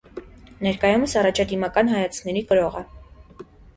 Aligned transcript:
Ներկայումս 0.67 1.13
առաջադիմական 1.21 1.91
հայացքների 1.93 2.43
կրող 2.53 2.81
է։ 2.81 2.83